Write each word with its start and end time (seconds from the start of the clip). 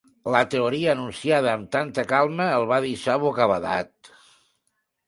La 0.35 0.39
teoria 0.53 0.95
enunciada 0.97 1.51
amb 1.53 1.69
tanta 1.77 2.07
calma 2.15 2.49
el 2.57 2.67
va 2.73 2.83
deixar 2.89 3.21
bocabadat. 3.27 4.15